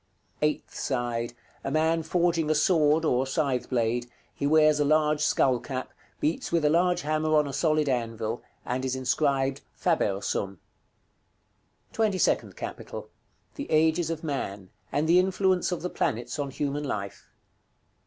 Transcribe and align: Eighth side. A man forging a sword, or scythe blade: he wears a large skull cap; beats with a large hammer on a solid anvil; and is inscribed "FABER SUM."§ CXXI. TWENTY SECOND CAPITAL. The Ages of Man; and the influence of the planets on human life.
Eighth 0.41 0.73
side. 0.73 1.35
A 1.63 1.69
man 1.69 2.01
forging 2.01 2.49
a 2.49 2.55
sword, 2.55 3.05
or 3.05 3.27
scythe 3.27 3.69
blade: 3.69 4.09
he 4.33 4.47
wears 4.47 4.79
a 4.79 4.83
large 4.83 5.21
skull 5.21 5.59
cap; 5.59 5.91
beats 6.19 6.51
with 6.51 6.65
a 6.65 6.71
large 6.71 7.01
hammer 7.03 7.35
on 7.35 7.47
a 7.47 7.53
solid 7.53 7.87
anvil; 7.87 8.41
and 8.65 8.83
is 8.83 8.95
inscribed 8.95 9.61
"FABER 9.75 10.19
SUM."§ 10.21 10.53
CXXI. 11.89 11.93
TWENTY 11.93 12.17
SECOND 12.17 12.55
CAPITAL. 12.55 13.09
The 13.53 13.69
Ages 13.69 14.09
of 14.09 14.23
Man; 14.23 14.71
and 14.91 15.07
the 15.07 15.19
influence 15.19 15.71
of 15.71 15.83
the 15.83 15.89
planets 15.91 16.39
on 16.39 16.49
human 16.49 16.83
life. 16.83 17.29